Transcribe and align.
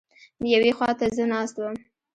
یوې 0.53 0.71
خوا 0.77 0.89
ته 0.99 1.05
زه 1.15 1.23
ناست 1.31 1.55
وم. 1.57 1.75